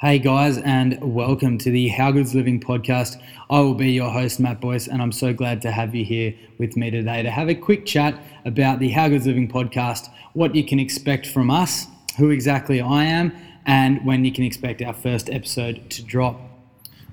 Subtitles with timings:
[0.00, 3.20] Hey guys, and welcome to the How Good's Living podcast.
[3.50, 6.32] I will be your host, Matt Boyce, and I'm so glad to have you here
[6.56, 10.54] with me today to have a quick chat about the How Good's Living podcast, what
[10.54, 11.86] you can expect from us,
[12.16, 13.30] who exactly I am,
[13.66, 16.49] and when you can expect our first episode to drop.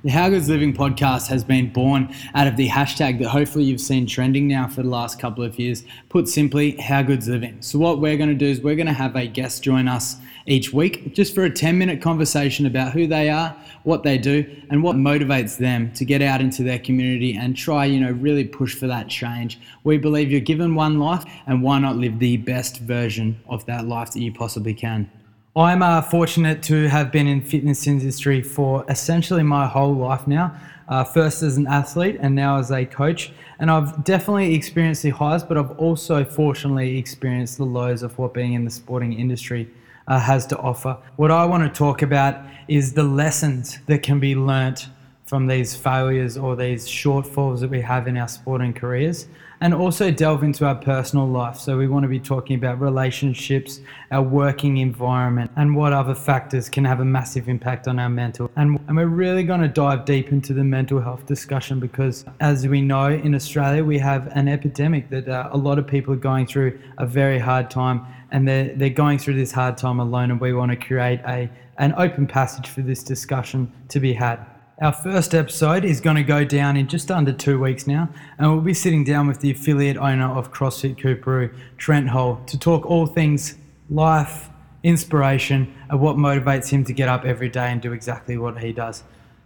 [0.04, 3.82] The How Good's Living podcast has been born out of the hashtag that hopefully you've
[3.82, 5.84] seen trending now for the last couple of years.
[6.10, 7.60] Put simply, How Good's Living.
[7.64, 10.18] So, what we're going to do is we're going to have a guest join us
[10.46, 14.46] each week just for a 10 minute conversation about who they are, what they do,
[14.70, 18.46] and what motivates them to get out into their community and try, you know, really
[18.46, 19.60] push for that change.
[19.84, 23.88] We believe you're given one life, and why not live the best version of that
[23.88, 25.10] life that you possibly can?
[25.58, 30.56] I'm uh, fortunate to have been in fitness industry for essentially my whole life now.
[30.88, 33.32] Uh, first as an athlete and now as a coach.
[33.60, 38.36] And I've definitely experienced the highs, but I've also fortunately experienced the lows of what
[38.36, 39.68] being in the sporting industry
[40.08, 40.96] uh, has to offer.
[41.16, 44.88] What I want to talk about is the lessons that can be learnt
[45.28, 49.28] from these failures or these shortfalls that we have in our sporting careers
[49.62, 51.58] and also delve into our personal life.
[51.58, 56.70] So, we want to be talking about relationships, our working environment, and what other factors
[56.70, 58.52] can have a massive impact on our mental.
[58.56, 62.68] And, and we're really going to dive deep into the mental health discussion because, as
[62.68, 66.18] we know, in Australia, we have an epidemic that uh, a lot of people are
[66.18, 70.32] going through a very hard time and they're, they're going through this hard time alone.
[70.32, 74.46] And we want to create a, an open passage for this discussion to be had.
[74.80, 78.52] Our first episode is going to go down in just under two weeks now, and
[78.52, 82.86] we'll be sitting down with the affiliate owner of CrossFit Coorparoo, Trent Hull, to talk
[82.86, 83.56] all things
[83.90, 84.52] life,
[84.84, 88.72] inspiration, and what motivates him to get up every day and do exactly what he
[88.72, 89.04] does.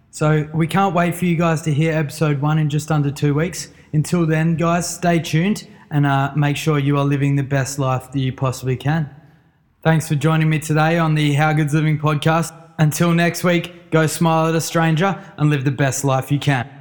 [0.09, 3.33] So we can't wait for you guys to hear episode one in just under two
[3.33, 3.69] weeks.
[3.93, 8.11] Until then, guys, stay tuned and uh, make sure you are living the best life
[8.11, 9.09] that you possibly can.
[9.81, 12.53] Thanks for joining me today on the How Good's Living podcast.
[12.81, 16.80] Until next week, go smile at a stranger and live the best life you can.